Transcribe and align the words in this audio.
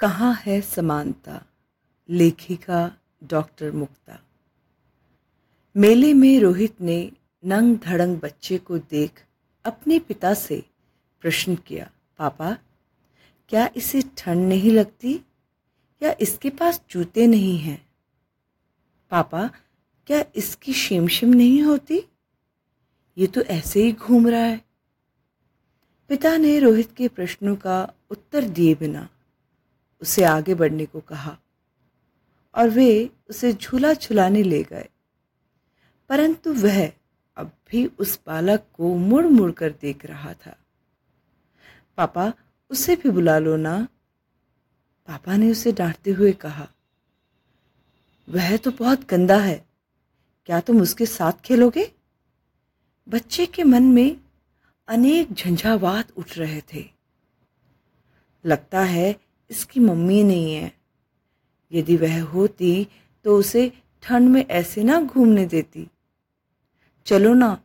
कहाँ 0.00 0.34
है 0.34 0.60
समानता? 0.60 1.46
लेखिका 2.10 2.96
डॉक्टर 3.24 3.72
मुक्ता। 3.72 4.20
मेले 5.76 6.14
में 6.14 6.40
रोहित 6.40 6.80
ने 6.80 7.12
नंग 7.44 7.78
धड़ंग 7.78 8.18
बच्चे 8.18 8.58
को 8.58 8.78
देख 8.78 9.24
अपने 9.64 9.98
पिता 9.98 10.34
से 10.34 10.64
प्रश्न 11.20 11.54
किया, 11.54 11.90
पापा, 12.18 12.58
क्या 13.48 13.70
इसे 13.76 14.02
ठंड 14.18 14.48
नहीं 14.48 14.70
लगती? 14.70 15.20
या 16.02 16.14
इसके 16.20 16.50
पास 16.50 16.82
जूते 16.90 17.26
नहीं 17.26 17.58
हैं? 17.58 17.88
पापा, 19.10 19.50
क्या 20.06 20.24
इसकी 20.36 20.72
शिमशिम 20.72 21.28
नहीं 21.28 21.62
होती? 21.62 22.02
ये 23.18 23.26
तो 23.26 23.40
ऐसे 23.40 23.82
ही 23.82 23.92
घूम 23.92 24.28
रहा 24.28 24.40
है। 24.40 24.64
पिता 26.08 26.36
ने 26.36 26.58
रोहित 26.58 26.92
के 26.96 27.08
प्रश्नों 27.08 27.56
का 27.56 27.94
उत्तर 28.10 28.48
दिए 28.48 28.74
बिना 28.74 29.08
उसे 30.00 30.24
आगे 30.24 30.54
बढ़ने 30.54 30.86
को 30.86 31.00
कहा 31.00 31.38
और 32.54 32.68
वे 32.68 33.10
उसे 33.30 33.52
झूला 33.52 33.92
झुलाने 33.92 34.42
ले 34.42 34.62
गए। 34.62 34.88
परंतु 36.08 36.52
वह 36.52 36.92
अब 37.36 37.52
भी 37.70 37.86
उस 37.86 38.20
बालक 38.26 38.66
को 38.74 38.96
मुड़ 38.96 39.26
मुड़ 39.26 39.52
कर 39.52 39.70
देख 39.70 40.06
रहा 40.06 40.34
था। 40.34 40.56
पापा, 41.96 42.32
उसे 42.70 42.96
भी 42.96 43.10
बुला 43.10 43.38
लो 43.38 43.56
ना। 43.56 43.88
पापा 45.06 45.36
ने 45.36 45.50
उसे 45.50 45.72
डांटते 45.72 46.10
हुए 46.10 46.32
कहा, 46.32 46.68
वह 48.28 48.56
तो 48.56 48.70
बहुत 48.70 49.08
गंदा 49.08 49.38
है। 49.38 49.68
क्या 50.46 50.60
तुम 50.60 50.82
उसके 50.82 51.06
साथ 51.06 51.32
खेलोगे? 51.32 51.92
बच्चे 53.08 53.46
के 53.46 53.64
मन 53.64 53.82
में 53.82 54.20
अनेक 54.88 55.32
झंझावात 55.32 56.10
उठ 56.10 56.38
रहे 56.38 56.62
थे। 56.74 56.90
लगता 58.46 58.80
है 58.80 59.27
इसकी 59.50 59.80
मम्मी 59.80 60.22
नहीं 60.24 60.54
है। 60.54 60.72
यदि 61.72 61.96
वह 61.96 62.22
होती 62.22 62.88
तो 63.24 63.38
उसे 63.38 63.72
ठंड 64.02 64.28
में 64.28 64.46
ऐसे 64.46 64.84
ना 64.84 65.00
घूमने 65.00 65.46
देती। 65.46 65.88
चलो 67.06 67.34
ना, 67.34 67.62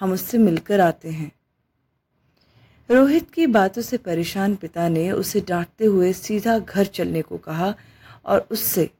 हम 0.00 0.12
उससे 0.12 0.38
मिलकर 0.38 0.80
आते 0.80 1.10
हैं। 1.10 1.32
रोहित 2.90 3.30
की 3.30 3.46
बातों 3.46 3.82
से 3.82 3.98
परेशान 3.98 4.56
पिता 4.56 4.88
ने 4.88 5.12
उसे 5.12 5.40
डांटते 5.40 5.84
हुए 5.84 6.12
सीधा 6.12 6.58
घर 6.58 6.86
चलने 6.86 7.22
को 7.22 7.38
कहा 7.38 7.74
और 8.24 8.48
उससे 8.50 8.90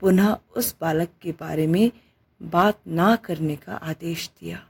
पुनः 0.00 0.36
उस 0.56 0.76
बालक 0.80 1.08
के 1.22 1.32
बारे 1.32 1.66
में 1.66 1.92
बात 2.42 2.80
ना 2.86 3.16
करने 3.16 3.56
का 3.56 3.74
आदेश 3.74 4.30
दिया। 4.40 4.66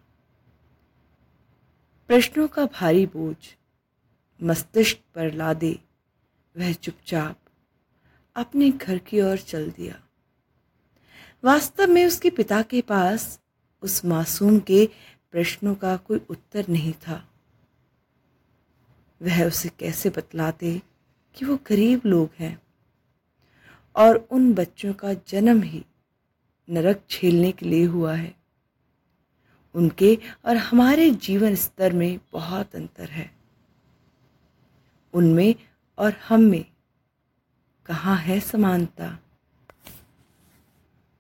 प्रश्नों 2.08 2.48
का 2.48 2.64
भारी 2.64 3.06
बोझ, 3.06 3.36
मस्तिष्क 4.42 4.98
पर 5.14 5.32
लादे। 5.32 5.78
वह 6.56 6.72
चुपचाप 6.72 7.38
अपने 8.36 8.70
घर 8.70 8.98
की 8.98 9.20
ओर 9.20 9.38
चल 9.38 9.70
दिया। 9.70 10.00
वास्तव 11.44 11.86
में 11.86 12.06
उसके 12.06 12.30
पिता 12.30 12.62
के 12.62 12.80
पास 12.80 13.40
उस 13.82 14.04
मासूम 14.04 14.58
के 14.58 14.88
प्रश्नों 15.30 15.74
का 15.74 15.96
कोई 15.96 16.20
उत्तर 16.30 16.66
नहीं 16.68 16.92
था। 16.92 17.28
वह 19.22 19.46
उसे 19.46 19.68
कैसे 19.68 20.10
बतलाते 20.10 20.82
कि 21.34 21.44
वो 21.44 21.58
गरीब 21.66 22.02
लोग 22.06 22.30
हैं 22.38 22.62
और 23.96 24.28
उन 24.30 24.54
बच्चों 24.54 24.94
का 24.94 25.14
जन्म 25.14 25.62
ही 25.62 25.84
नरक 26.68 27.04
झेलने 27.10 27.52
के 27.52 27.66
लिए 27.66 27.84
हुआ 27.84 28.14
है। 28.14 28.34
उनके 29.74 30.18
और 30.44 30.56
हमारे 30.56 31.10
जीवन 31.10 31.54
स्तर 31.54 31.92
में 31.92 32.20
बहुत 32.32 32.76
अंतर 32.76 33.08
है। 33.08 33.34
उनमें 35.12 35.54
और 35.98 36.14
हम 36.28 36.40
में 36.40 36.64
कहाँ 37.86 38.16
है 38.16 38.40
समानता? 38.40 39.18